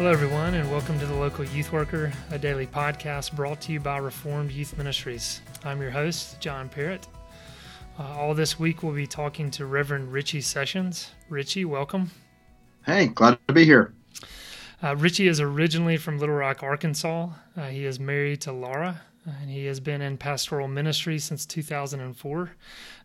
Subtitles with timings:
[0.00, 3.80] Hello, everyone, and welcome to the Local Youth Worker, a daily podcast brought to you
[3.80, 5.42] by Reformed Youth Ministries.
[5.62, 7.06] I'm your host, John Parrott.
[7.98, 11.10] Uh, all this week, we'll be talking to Reverend Richie Sessions.
[11.28, 12.10] Richie, welcome.
[12.86, 13.92] Hey, glad to be here.
[14.82, 17.28] Uh, Richie is originally from Little Rock, Arkansas.
[17.54, 22.50] Uh, he is married to Laura, and he has been in pastoral ministry since 2004.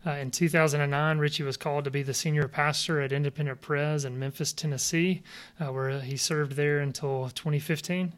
[0.06, 4.18] Uh, in 2009, Richie was called to be the senior pastor at Independent Pres in
[4.18, 5.24] Memphis, Tennessee,
[5.60, 8.14] uh, where he served there until 2015.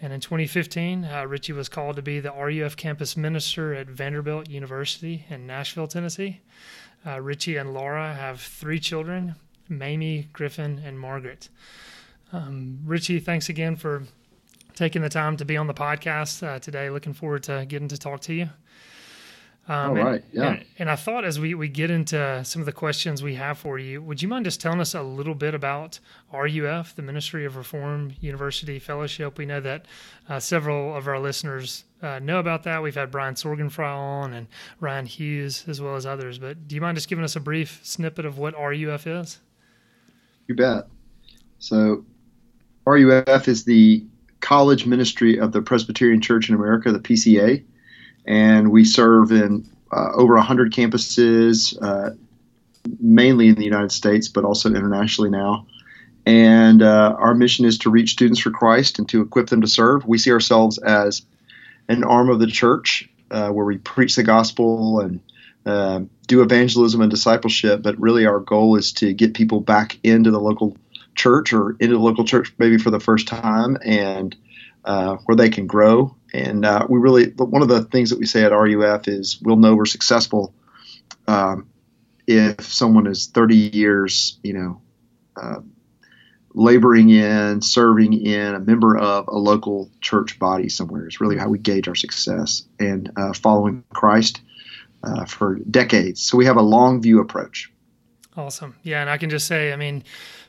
[0.00, 4.48] And in 2015, uh, Richie was called to be the RUF campus minister at Vanderbilt
[4.48, 6.40] University in Nashville, Tennessee.
[7.06, 9.34] Uh, Richie and Laura have three children
[9.68, 11.50] Mamie, Griffin, and Margaret.
[12.32, 14.04] Um, Richie, thanks again for
[14.78, 16.88] taking the time to be on the podcast uh, today.
[16.88, 18.48] Looking forward to getting to talk to you.
[19.66, 20.50] Um, All and- yeah.
[20.50, 23.58] And, and I thought as we, we get into some of the questions we have
[23.58, 25.98] for you, would you mind just telling us a little bit about
[26.32, 29.36] RUF, the Ministry of Reformed University Fellowship?
[29.36, 29.86] We know that
[30.28, 32.80] uh, several of our listeners uh, know about that.
[32.80, 34.46] We've had Brian Sorgenfrei on and
[34.78, 36.38] Ryan Hughes, as well as others.
[36.38, 39.40] But do you mind just giving us a brief snippet of what RUF is?
[40.46, 40.86] You bet.
[41.58, 42.04] So,
[42.86, 44.06] RUF is the
[44.40, 47.64] college ministry of the Presbyterian Church in America, the PCA,
[48.26, 52.10] and we serve in uh, over 100 campuses, uh,
[53.00, 55.66] mainly in the United States, but also internationally now.
[56.26, 59.66] And uh, our mission is to reach students for Christ and to equip them to
[59.66, 60.06] serve.
[60.06, 61.22] We see ourselves as
[61.88, 65.20] an arm of the church uh, where we preach the gospel and
[65.64, 70.30] uh, do evangelism and discipleship, but really our goal is to get people back into
[70.30, 70.76] the local
[71.18, 74.34] church or into the local church maybe for the first time and
[74.84, 76.16] uh, where they can grow.
[76.32, 79.56] And uh, we really, one of the things that we say at RUF is we'll
[79.56, 80.54] know we're successful
[81.26, 81.68] um,
[82.26, 84.80] if someone is 30 years, you know,
[85.36, 85.60] uh,
[86.54, 91.48] laboring in, serving in, a member of a local church body somewhere is really how
[91.48, 94.40] we gauge our success and uh, following Christ
[95.02, 96.22] uh, for decades.
[96.22, 97.70] So we have a long view approach.
[98.36, 98.76] Awesome.
[98.82, 100.04] Yeah, and I can just say, I mean,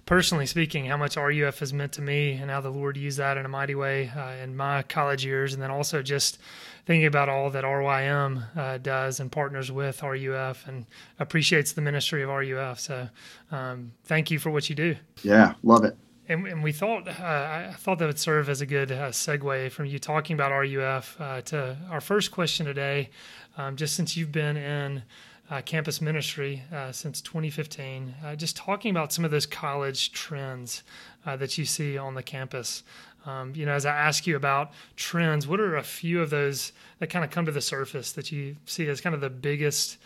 [0.09, 3.37] personally speaking, how much RUF has meant to me and how the Lord used that
[3.37, 5.53] in a mighty way uh, in my college years.
[5.53, 6.39] And then also just
[6.87, 10.87] thinking about all that RYM uh, does and partners with RUF and
[11.19, 12.79] appreciates the ministry of RUF.
[12.79, 13.07] So
[13.51, 14.95] um, thank you for what you do.
[15.21, 15.95] Yeah, love it.
[16.27, 19.71] And, and we thought uh, I thought that would serve as a good uh, segue
[19.71, 23.11] from you talking about RUF uh, to our first question today.
[23.57, 25.03] Um, just since you've been in
[25.49, 30.83] uh, campus ministry uh, since 2015, uh, just talking about some of those college trends
[31.25, 32.83] uh, that you see on the campus.
[33.25, 36.71] Um, you know, as I ask you about trends, what are a few of those
[36.99, 39.97] that kind of come to the surface that you see as kind of the biggest,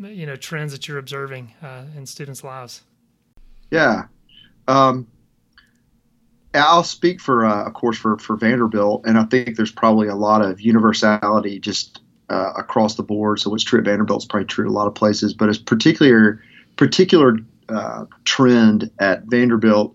[0.00, 2.82] you know, trends that you're observing uh, in students' lives?
[3.70, 4.04] Yeah.
[4.68, 5.06] Um,
[6.54, 10.14] I'll speak for, uh, of course, for, for Vanderbilt, and I think there's probably a
[10.14, 13.38] lot of universality just uh, across the board.
[13.38, 15.58] So what's true at Vanderbilt is probably true at a lot of places, but it's
[15.58, 16.42] particular
[16.76, 17.36] particular
[17.68, 19.94] uh, trend at Vanderbilt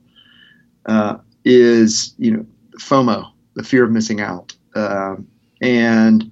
[0.86, 2.46] uh, is you know
[2.80, 5.28] FOMO, the fear of missing out, um,
[5.62, 6.32] and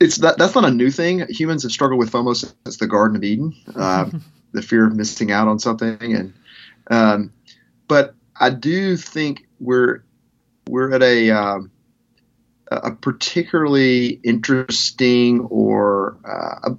[0.00, 1.26] it's that that's not a new thing.
[1.28, 4.08] Humans have struggled with FOMO since the Garden of Eden, uh,
[4.52, 6.32] the fear of missing out on something, and
[6.90, 7.32] um,
[7.86, 10.04] but I do think we're
[10.68, 11.70] we're at a um,
[12.70, 16.70] a particularly interesting, or uh,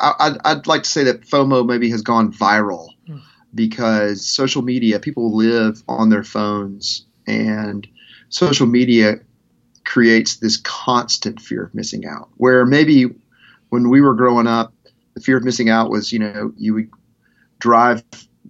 [0.00, 3.18] I, I'd like to say that FOMO maybe has gone viral Hmm.
[3.54, 7.86] because social media, people live on their phones, and
[8.28, 9.16] social media
[9.84, 12.28] creates this constant fear of missing out.
[12.36, 13.06] Where maybe
[13.68, 14.72] when we were growing up,
[15.14, 16.90] the fear of missing out was, you know, you would
[17.58, 18.02] drive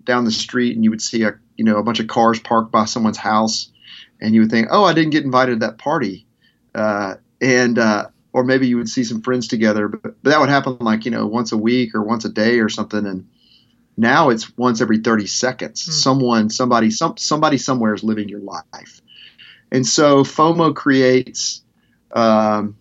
[0.04, 2.72] down the street and you would see a, you know, a bunch of cars parked
[2.72, 3.70] by someone's house,
[4.20, 6.25] and you would think, oh, I didn't get invited to that party,
[6.76, 10.48] uh, and uh, or maybe you would see some friends together, but, but that would
[10.48, 13.28] happen like you know once a week or once a day or something, and
[13.96, 15.84] now it's once every 30 seconds.
[15.84, 15.92] Hmm.
[15.92, 19.00] Someone, somebody, some somebody somewhere is living your life,
[19.72, 21.62] and so FOMO creates
[22.12, 22.76] um,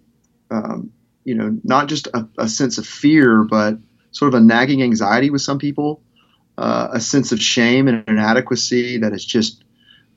[0.51, 0.91] um,
[1.25, 3.77] you know, not just a, a sense of fear, but
[4.12, 6.01] sort of a nagging anxiety with some people,
[6.57, 9.64] uh, a sense of shame and inadequacy that is just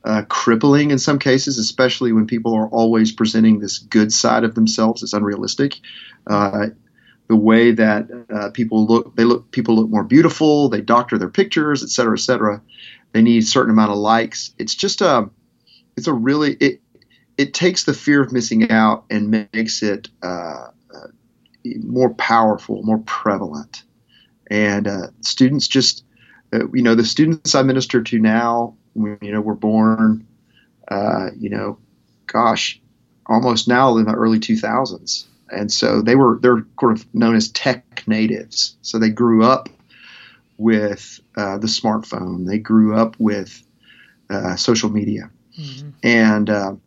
[0.03, 4.55] uh, crippling in some cases, especially when people are always presenting this good side of
[4.55, 5.03] themselves.
[5.03, 5.79] It's unrealistic.
[6.27, 6.67] Uh,
[7.27, 10.69] the way that uh, people look, they look, people look more beautiful.
[10.69, 12.61] They doctor their pictures, et cetera, et cetera.
[13.11, 14.53] They need a certain amount of likes.
[14.57, 15.29] It's just a,
[15.95, 16.81] it's a really it,
[17.37, 21.07] it takes the fear of missing out and makes it uh, uh,
[21.83, 23.83] more powerful, more prevalent.
[24.51, 26.03] And uh, students just,
[26.51, 30.27] you know, the students I minister to now, you know, were born,
[30.87, 31.77] uh, you know,
[32.27, 32.81] gosh,
[33.25, 35.25] almost now in the early 2000s.
[35.51, 38.77] And so they were, they're sort of known as tech natives.
[38.81, 39.69] So they grew up
[40.57, 43.63] with uh, the smartphone, they grew up with
[44.57, 45.31] social media.
[45.57, 45.89] Mm-hmm.
[46.03, 46.79] And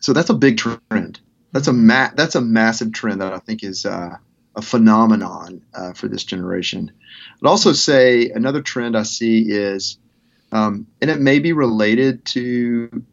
[0.00, 1.20] so that's a big trend.
[1.52, 4.16] That's a ma- that's a massive trend that I think is uh,
[4.56, 6.92] a phenomenon uh, for this generation.
[7.42, 9.98] I'd also say another trend I see is,
[10.52, 13.04] um, and it may be related to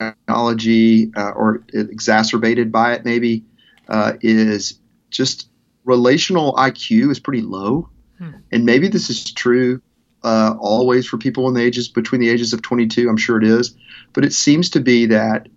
[0.00, 3.44] technology uh, or exacerbated by it, maybe,
[3.88, 5.48] uh, is just
[5.84, 8.30] relational IQ is pretty low, hmm.
[8.50, 9.82] and maybe this is true
[10.22, 13.08] uh, always for people in the ages between the ages of 22.
[13.08, 13.74] I'm sure it is,
[14.12, 15.48] but it seems to be that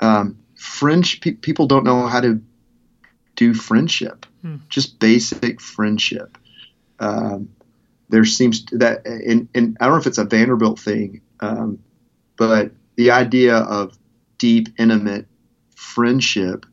[0.00, 2.40] um, French pe- people don't know how to
[3.36, 4.56] do friendship, hmm.
[4.68, 6.38] just basic friendship.
[7.00, 7.48] Um,
[8.10, 11.78] there seems to, that, and, and I don't know if it's a Vanderbilt thing, um,
[12.36, 13.96] but the idea of
[14.38, 15.26] deep, intimate
[15.76, 16.66] friendship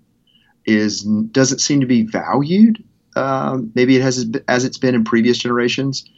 [0.66, 2.84] is doesn't seem to be valued.
[3.16, 6.10] Um, maybe it has as it's been in previous generations.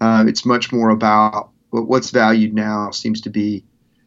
[0.00, 3.64] Uh, it's much more about what's valued now seems to be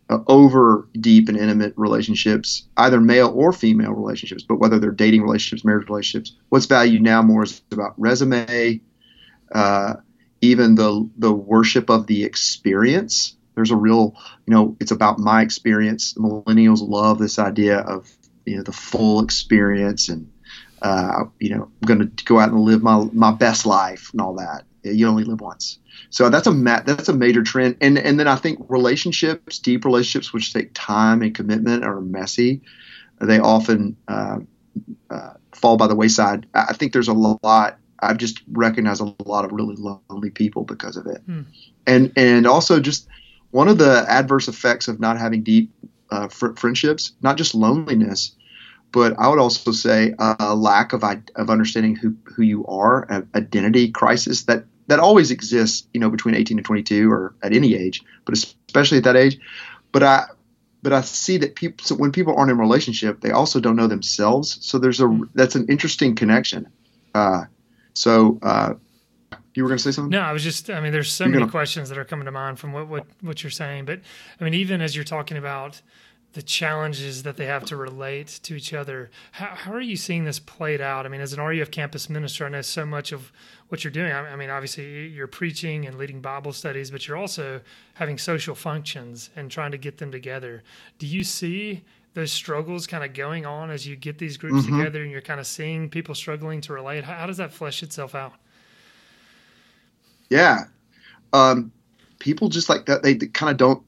[0.09, 5.21] uh, over deep and intimate relationships, either male or female relationships, but whether they're dating
[5.21, 6.35] relationships, marriage relationships.
[6.49, 8.81] What's valued now more is about resume,
[9.53, 9.95] uh,
[10.41, 13.35] even the the worship of the experience.
[13.55, 14.15] There's a real,
[14.45, 16.13] you know, it's about my experience.
[16.13, 18.09] Millennials love this idea of
[18.45, 20.31] you know the full experience and
[20.81, 24.21] uh, you know I'm going to go out and live my my best life and
[24.21, 24.63] all that.
[24.83, 25.77] You only live once.
[26.09, 29.85] So that's a ma- that's a major trend, and and then I think relationships, deep
[29.85, 32.61] relationships, which take time and commitment, are messy.
[33.19, 34.39] They often uh,
[35.09, 36.47] uh, fall by the wayside.
[36.53, 37.77] I think there's a lot.
[38.01, 41.41] I've just recognized a lot of really lonely people because of it, hmm.
[41.85, 43.07] and and also just
[43.51, 45.71] one of the adverse effects of not having deep
[46.11, 48.35] uh, fr- friendships, not just loneliness,
[48.91, 53.29] but I would also say a lack of of understanding who who you are, an
[53.35, 57.75] identity crisis that that always exists, you know, between 18 and 22 or at any
[57.75, 59.39] age, but especially at that age.
[59.91, 60.25] But I,
[60.81, 63.75] but I see that people, so when people aren't in a relationship, they also don't
[63.75, 64.57] know themselves.
[64.65, 66.67] So there's a, that's an interesting connection.
[67.13, 67.43] Uh,
[67.99, 68.75] so, uh,
[69.53, 70.11] you were going to say something?
[70.11, 71.51] No, I was just, I mean, there's so you're many gonna...
[71.51, 73.99] questions that are coming to mind from what, what, what you're saying, but
[74.39, 75.81] I mean, even as you're talking about,
[76.33, 79.09] the challenges that they have to relate to each other.
[79.31, 81.07] How, how are you seeing this played out?
[81.07, 83.31] I mean, as an RUF campus minister, I know so much of
[83.69, 84.11] what you're doing.
[84.11, 87.61] I, I mean, obviously, you're preaching and leading Bible studies, but you're also
[87.95, 90.61] having social functions and trying to get them together.
[90.99, 91.83] Do you see
[92.19, 94.77] those struggles kind of going on as you get these groups mm-hmm.
[94.77, 97.03] together and you're kind of seeing people struggling to relate?
[97.03, 98.33] How, how does that flesh itself out?
[100.29, 100.65] Yeah.
[101.33, 101.71] Um,
[102.19, 103.83] people just like that, they kind of don't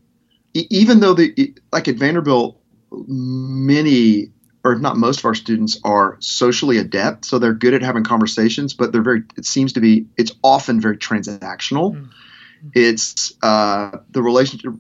[0.54, 2.60] even though the like at Vanderbilt,
[2.92, 4.32] many
[4.64, 8.04] or if not most of our students are socially adept, so they're good at having
[8.04, 9.24] conversations, but they're very.
[9.38, 10.08] It seems to be.
[10.18, 11.96] It's often very transactional.
[11.96, 12.70] Mm-hmm.
[12.74, 14.74] It's uh, the relationship.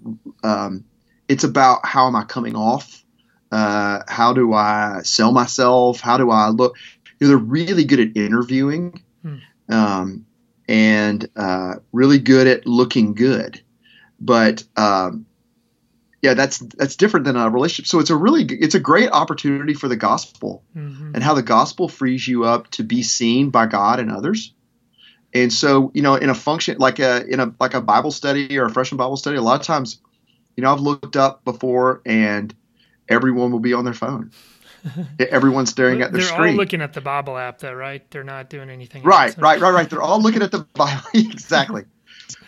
[0.43, 0.83] Um,
[1.27, 3.03] it's about how am I coming off?
[3.51, 6.00] Uh, how do I sell myself?
[6.00, 6.77] How do I look?
[7.20, 9.41] You know, they're really good at interviewing, mm.
[9.70, 10.25] um,
[10.67, 13.62] and uh, really good at looking good.
[14.20, 15.25] But um,
[16.22, 17.88] yeah, that's that's different than a relationship.
[17.88, 21.15] So it's a really it's a great opportunity for the gospel mm-hmm.
[21.15, 24.53] and how the gospel frees you up to be seen by God and others.
[25.34, 28.58] And so, you know, in a function like a in a like a Bible study
[28.60, 30.00] or a freshman Bible study, a lot of times,
[30.55, 32.53] you know, I've looked up before and
[33.11, 34.31] everyone will be on their phone.
[35.19, 36.41] Everyone's staring at their They're screen.
[36.41, 38.09] They're all looking at the Bible app, though, right?
[38.09, 39.03] They're not doing anything.
[39.03, 39.37] Right, else.
[39.37, 39.89] right, right, right.
[39.89, 41.03] They're all looking at the Bible.
[41.13, 41.83] exactly.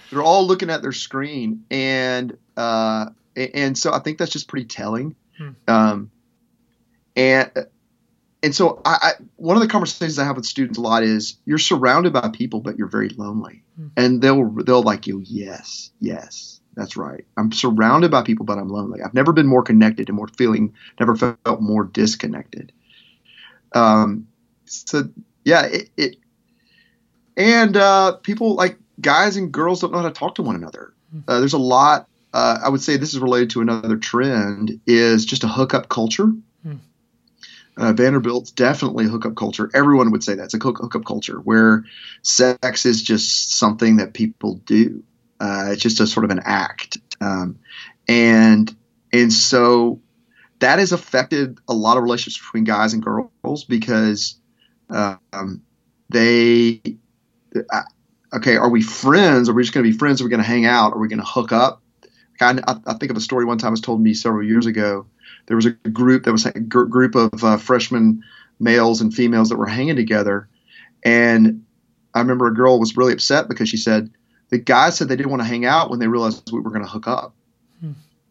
[0.09, 4.65] They're all looking at their screen, and uh, and so I think that's just pretty
[4.65, 5.15] telling.
[5.37, 5.49] Hmm.
[5.67, 6.11] Um,
[7.15, 7.51] and
[8.43, 11.37] and so I, I, one of the conversations I have with students a lot is
[11.45, 13.87] you're surrounded by people, but you're very lonely, hmm.
[13.97, 15.21] and they'll they'll like you.
[15.25, 17.25] Yes, yes, that's right.
[17.37, 19.01] I'm surrounded by people, but I'm lonely.
[19.01, 22.71] I've never been more connected and more feeling, never felt more disconnected.
[23.73, 24.27] Um,
[24.65, 25.09] so
[25.43, 26.15] yeah, it, it
[27.35, 30.93] and uh, people like guys and girls don't know how to talk to one another.
[31.27, 32.07] Uh, there's a lot.
[32.33, 36.31] Uh, I would say this is related to another trend is just a hookup culture.
[36.63, 36.75] Hmm.
[37.77, 39.69] Uh, Vanderbilt's definitely a hookup culture.
[39.73, 41.85] Everyone would say that it's a hookup culture where
[42.21, 45.03] sex is just something that people do.
[45.43, 47.59] Uh, it's just a sort of an act, um,
[48.07, 48.73] and
[49.11, 49.99] and so
[50.59, 54.39] that has affected a lot of relationships between guys and girls because
[54.89, 55.61] um,
[56.07, 56.81] they
[58.33, 59.49] okay are we friends?
[59.49, 60.21] Are we just going to be friends?
[60.21, 60.93] Are we going to hang out?
[60.93, 61.81] Are we going to hook up?
[62.39, 62.57] I,
[62.87, 65.07] I think of a story one time was told me several years ago.
[65.47, 68.23] There was a group that was a gr- group of uh, freshman
[68.61, 70.47] males and females that were hanging together.
[71.03, 71.65] And
[72.13, 74.09] i remember a girl was really upset because she said
[74.53, 76.83] the guys said they didn't want to hang out when they realized we were going
[76.83, 77.33] to hook up.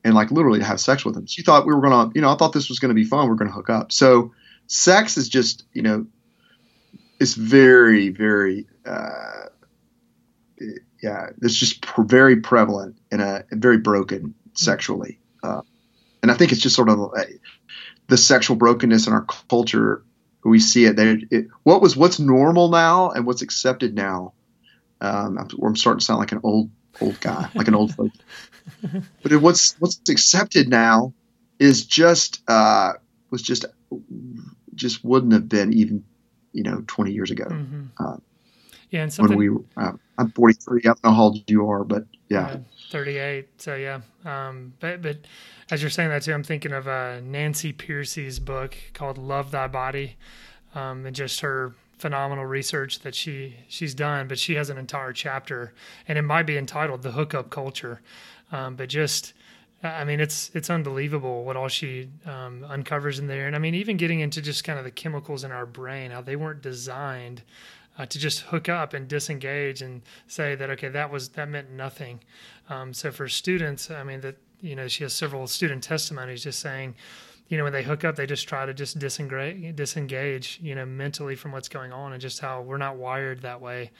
[0.05, 2.31] And like literally have sex with them she thought we were going to you know
[2.31, 3.93] i thought this was going to be fun we are going to hook up.
[3.93, 4.33] So
[4.67, 6.07] sex is just you know
[7.21, 9.47] it's very very uh,
[11.03, 15.63] yeah it's just pr- very prevalent and a very broken sexually uh,
[16.23, 17.25] and i think it's just sort of uh,
[18.09, 20.03] the sexual brokenness in our culture
[20.45, 24.33] we see it there it, what was what's normal now and what's accepted now
[25.03, 28.13] um, I'm, I'm starting to sound like an old old guy like an old folk
[29.23, 31.13] but it, what's what's accepted now
[31.59, 32.93] is just uh,
[33.31, 33.65] was just
[34.75, 36.05] just wouldn't have been even
[36.53, 37.89] you know 20 years ago Mhm.
[37.99, 38.17] uh,
[38.91, 39.37] Yeah, and something.
[39.37, 42.59] when we uh, I'm 43 I don't know how old you are but yeah Uh,
[42.91, 43.49] 38.
[43.61, 44.01] So yeah.
[44.25, 45.19] Um, but but
[45.71, 49.67] as you're saying that too, I'm thinking of uh, Nancy Pearcey's book called "Love Thy
[49.67, 50.17] Body,"
[50.75, 54.29] um, and just her phenomenal research that she she's done.
[54.29, 55.73] But she has an entire chapter,
[56.07, 58.03] and it might be entitled "The Hookup Culture."
[58.51, 59.33] Um, but just
[59.83, 63.75] I mean, it's it's unbelievable what all she um, uncovers in there, and I mean,
[63.75, 67.43] even getting into just kind of the chemicals in our brain, how they weren't designed
[67.99, 71.71] uh, to just hook up and disengage and say that okay, that was that meant
[71.71, 72.21] nothing.
[72.69, 76.61] Um, so for students, I mean that you know she has several student testimonies just
[76.61, 76.95] saying,
[77.53, 80.87] you know, when they hook up, they just try to just disengage, disengage, you know,
[80.87, 83.91] mentally from what's going on, and just how we're not wired that way.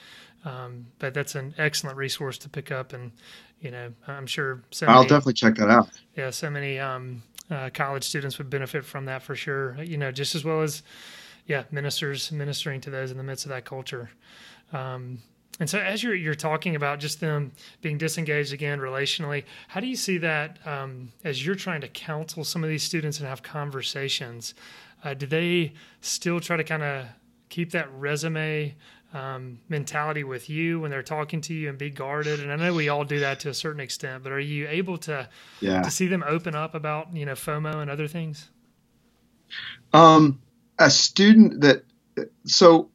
[0.47, 3.13] Um, but that's an excellent resource to pick up, and
[3.61, 7.23] you know, I'm sure so I'll many, definitely check that out yeah, so many um,
[7.51, 9.77] uh, college students would benefit from that for sure.
[9.83, 10.83] You know, just as well as
[11.47, 14.09] yeah, ministers ministering to those in the midst of that culture.
[14.73, 15.19] Um,
[15.61, 19.87] and so, as you're you're talking about just them being disengaged again relationally, how do
[19.87, 23.43] you see that um, as you're trying to counsel some of these students and have
[23.43, 24.55] conversations?
[25.05, 27.07] Uh, do they still try to kind of
[27.49, 28.75] keep that resume
[29.13, 32.41] um, mentality with you when they're talking to you and be guarded?
[32.41, 34.97] And I know we all do that to a certain extent, but are you able
[34.99, 35.29] to
[35.61, 38.49] yeah to see them open up about you know FOMO and other things?
[39.93, 40.41] um
[40.79, 41.85] a student that
[42.47, 42.89] so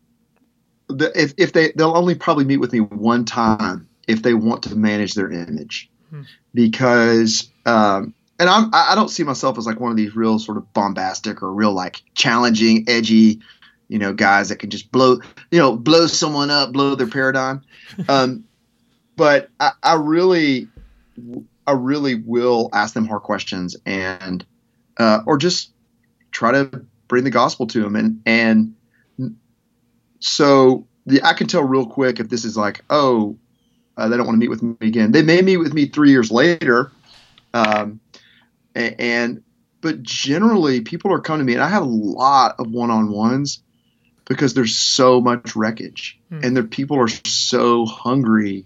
[0.90, 4.64] the, if, if they they'll only probably meet with me one time if they want
[4.64, 6.22] to manage their image Hmm.
[6.54, 10.40] because um and I'm, I I don't see myself as like one of these real
[10.40, 13.42] sort of bombastic or real like challenging, edgy,
[13.88, 15.20] you know, guys that can just blow,
[15.52, 17.64] you know, blow someone up, blow their paradigm.
[18.10, 18.44] Um,
[19.16, 20.68] but I, I really,
[21.66, 24.46] I really will ask them hard questions and,
[24.98, 25.72] uh, or just
[26.32, 27.96] try to bring the gospel to them.
[27.96, 28.76] And, and
[30.20, 33.38] so the, I can tell real quick if this is like, oh,
[33.96, 35.12] uh, they don't want to meet with me again.
[35.12, 36.92] They may meet with me three years later.
[37.54, 38.00] Um,
[38.76, 39.44] a- and
[39.82, 43.62] but generally people are coming to me and i have a lot of one-on-ones
[44.26, 46.42] because there's so much wreckage Hmm.
[46.44, 48.66] and the people are so hungry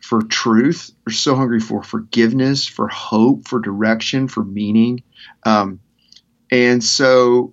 [0.00, 5.02] for truth they're so hungry for forgiveness for hope for direction for meaning
[5.44, 5.80] um,
[6.50, 7.52] and so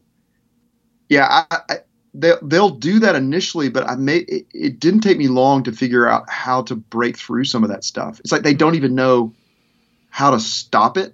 [1.09, 1.77] yeah I, I,
[2.19, 5.71] they, they'll do that initially but i may it, it didn't take me long to
[5.71, 8.19] figure out how to break through some of that stuff.
[8.19, 9.33] It's like they don't even know
[10.09, 11.13] how to stop it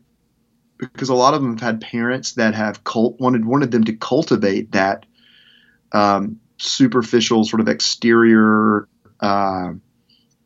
[0.77, 3.93] because a lot of them have had parents that have cult wanted wanted them to
[3.93, 5.05] cultivate that
[5.91, 8.88] um, superficial sort of exterior
[9.19, 9.71] uh,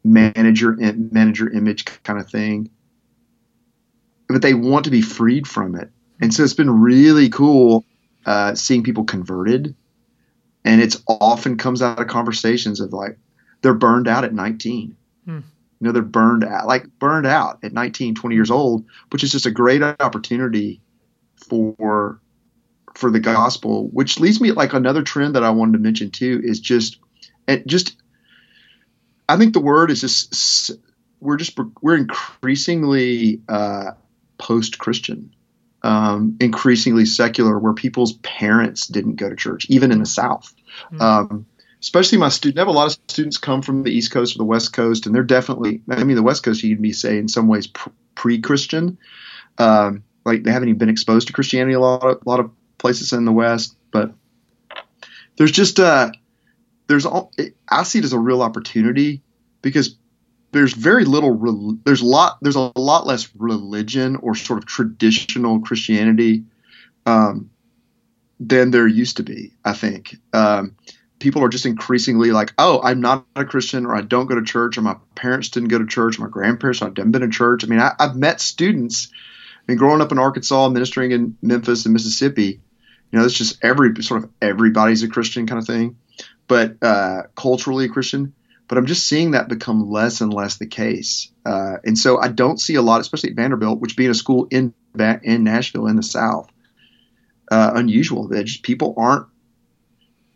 [0.03, 2.69] manager manager image kind of thing,
[4.27, 5.89] but they want to be freed from it,
[6.21, 7.85] and so it's been really cool
[8.25, 9.75] uh, seeing people converted,
[10.65, 13.17] and it's often comes out of conversations of like
[13.61, 14.95] they're burned out at 19
[15.79, 19.31] you know they're burned out like burned out at 19 20 years old which is
[19.31, 20.81] just a great opportunity
[21.35, 22.19] for
[22.95, 26.41] for the gospel which leads me like another trend that i wanted to mention too
[26.43, 26.99] is just
[27.47, 27.95] and just
[29.27, 30.71] i think the word is just
[31.19, 33.91] we're just we're increasingly uh,
[34.37, 35.33] post-christian
[35.81, 40.53] um, increasingly secular where people's parents didn't go to church even in the south
[40.91, 41.01] Mm-hmm.
[41.01, 41.45] Um,
[41.81, 42.59] especially my student.
[42.59, 45.05] I have a lot of students come from the East Coast or the West Coast,
[45.05, 45.81] and they're definitely.
[45.89, 47.69] I mean, the West Coast you would be say in some ways
[48.15, 48.98] pre-Christian,
[49.57, 52.51] um, like they haven't even been exposed to Christianity a lot, of, a lot of
[52.77, 53.75] places in the West.
[53.91, 54.12] But
[55.38, 56.12] there's just uh,
[56.88, 57.31] there's all
[57.69, 59.21] I see it as a real opportunity
[59.62, 59.95] because
[60.51, 61.77] there's very little.
[61.84, 62.38] There's a lot.
[62.41, 66.46] There's a lot less religion or sort of traditional Christianity
[67.06, 67.50] um,
[68.39, 69.53] than there used to be.
[69.63, 70.15] I think.
[70.34, 70.75] Um,
[71.20, 74.44] people are just increasingly like, oh, I'm not a Christian, or I don't go to
[74.44, 77.29] church, or my parents didn't go to church, or my grandparents have never been to
[77.29, 77.63] church.
[77.63, 81.86] I mean, I, have met students, I mean, growing up in Arkansas, ministering in Memphis
[81.86, 82.62] and Mississippi,
[83.12, 85.98] you know, it's just every sort of everybody's a Christian kind of thing,
[86.48, 88.34] but uh, culturally a Christian.
[88.69, 92.29] But I'm just seeing that become less and less the case, uh, and so I
[92.29, 94.73] don't see a lot, especially at Vanderbilt, which being a school in
[95.23, 96.49] in Nashville in the South,
[97.51, 99.25] uh, unusual that just people aren't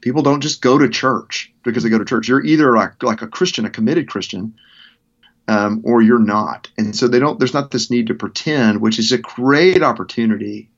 [0.03, 2.27] people don't just go to church because they go to church.
[2.27, 4.55] You're either like like a Christian, a committed Christian,
[5.47, 6.69] um, or you're not.
[6.77, 7.39] And so they don't.
[7.39, 10.69] There's not this need to pretend, which is a great opportunity.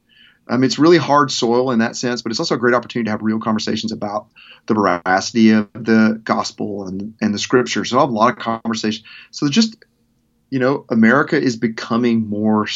[0.47, 3.11] Um, it's really hard soil in that sense, but it's also a great opportunity to
[3.11, 4.27] have real conversations about
[4.67, 7.89] the veracity of the gospel and and the scriptures.
[7.89, 9.03] So I have a lot of conversation.
[9.31, 9.75] So just
[10.51, 12.67] you know, America is becoming more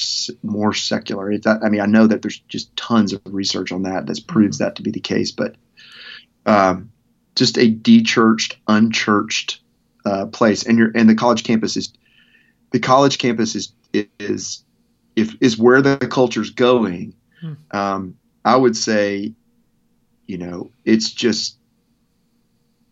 [0.44, 1.32] more secular.
[1.46, 4.66] I mean, I know that there's just tons of research on that that proves mm-hmm.
[4.66, 5.56] that to be the case, but
[6.46, 6.92] um,
[7.36, 9.62] just a dechurched, unchurched
[10.06, 10.64] uh, place.
[10.64, 11.94] And your and the college campus is
[12.72, 13.74] the college campus is
[14.20, 14.64] is
[15.16, 17.14] if is where the culture's going.
[17.42, 17.54] Hmm.
[17.72, 19.34] Um, I would say,
[20.28, 21.58] you know, it's just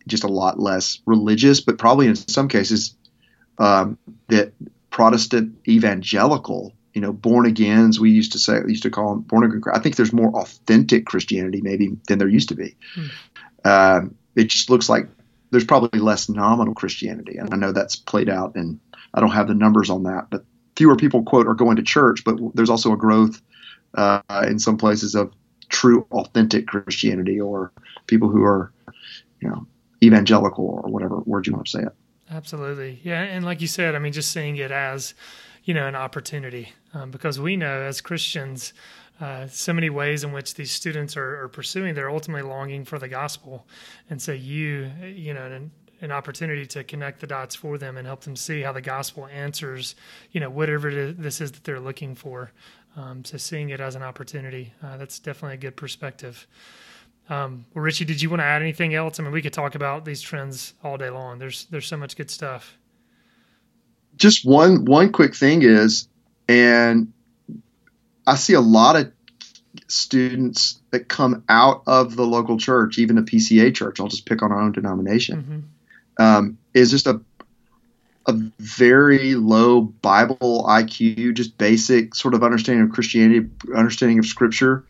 [0.08, 2.96] just a lot less religious, but probably in some cases
[3.58, 3.98] um,
[4.30, 4.54] that
[4.90, 8.00] Protestant evangelical, you know, born agains.
[8.00, 9.62] We used to say, used to call them born again.
[9.74, 12.76] I think there's more authentic Christianity maybe than there used to be.
[12.96, 13.06] Hmm.
[13.66, 15.08] Um, it just looks like
[15.52, 18.80] there's probably less nominal Christianity, and I know that's played out, and
[19.14, 22.24] I don't have the numbers on that, but fewer people quote are going to church,
[22.24, 23.42] but there's also a growth
[23.98, 25.34] uh, in some places of
[25.70, 27.72] true, authentic Christianity, or
[28.06, 28.72] people who are,
[29.42, 29.68] you know,
[30.04, 31.96] evangelical or whatever word you want to say it.
[32.30, 35.14] Absolutely, yeah, and like you said, I mean, just seeing it as,
[35.64, 38.74] you know, an opportunity, um, because we know as Christians
[39.20, 43.00] uh, so many ways in which these students are, are, pursuing they're ultimately longing for
[43.00, 43.66] the gospel
[44.12, 48.06] and so you you know an, an, opportunity to connect the dots for them and
[48.06, 49.96] help them see how the gospel answers
[50.34, 52.52] you know whatever this is that they're looking for
[52.98, 56.46] um, so seeing it as an opportunity uh, that's definitely a good perspective
[57.30, 59.76] um, well richie did you want to add anything else i mean we could talk
[59.76, 62.78] about these trends all day long there's there's so much good stuff
[64.18, 66.10] just one one quick thing is
[66.50, 67.14] and
[68.26, 69.12] I see a lot of
[69.88, 74.00] students that come out of the local church, even a PCA church.
[74.00, 75.44] I'll just pick on our own denomination.
[76.18, 76.24] Mm-hmm.
[76.24, 77.22] Um, is just a
[78.28, 84.86] a very low Bible IQ, just basic sort of understanding of Christianity, understanding of Scripture,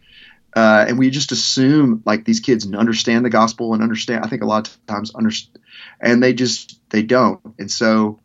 [0.57, 4.25] uh, and we just assume like these kids understand the gospel and understand.
[4.25, 5.63] I think a lot of times understand,
[6.01, 7.39] and they just they don't.
[7.59, 8.19] And so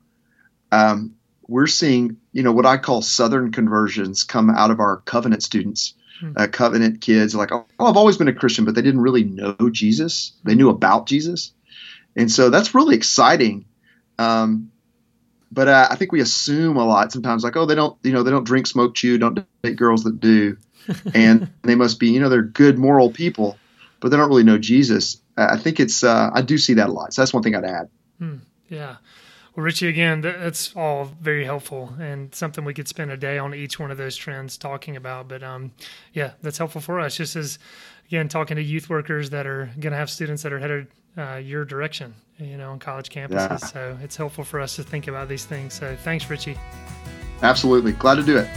[0.72, 1.14] um,
[1.46, 5.92] we're seeing, you know, what I call Southern conversions come out of our covenant students,
[6.20, 6.32] hmm.
[6.34, 7.34] uh, covenant kids.
[7.34, 10.32] Like, oh, I've always been a Christian, but they didn't really know Jesus.
[10.42, 11.52] They knew about Jesus,
[12.16, 13.66] and so that's really exciting.
[14.18, 14.71] Um,
[15.52, 18.22] but uh, I think we assume a lot sometimes, like, oh, they don't, you know,
[18.22, 20.56] they don't drink, smoke, chew, don't date girls that do,
[21.14, 23.58] and they must be, you know, they're good moral people,
[24.00, 25.20] but they don't really know Jesus.
[25.36, 27.12] I think it's, uh, I do see that a lot.
[27.12, 27.88] So that's one thing I'd add.
[28.18, 28.36] Hmm.
[28.68, 28.96] Yeah.
[29.54, 33.54] Well, Richie, again, that's all very helpful and something we could spend a day on
[33.54, 35.28] each one of those trends talking about.
[35.28, 35.72] But um,
[36.14, 37.16] yeah, that's helpful for us.
[37.16, 37.58] Just as
[38.12, 41.36] again, talking to youth workers that are going to have students that are headed uh,
[41.36, 43.32] your direction, you know, on college campuses.
[43.32, 43.56] Yeah.
[43.56, 45.72] So it's helpful for us to think about these things.
[45.72, 46.58] So thanks, Richie.
[47.40, 48.48] Absolutely, glad to do it.